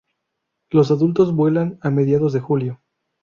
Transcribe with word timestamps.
Los 0.71 0.89
adultos 0.89 1.31
vuelan 1.35 1.77
a 1.83 1.91
mediados 1.91 2.33
de 2.33 2.39
julio. 2.39 2.81